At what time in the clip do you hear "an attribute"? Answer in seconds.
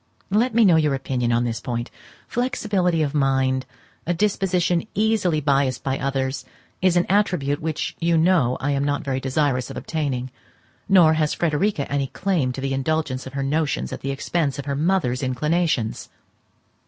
6.97-7.61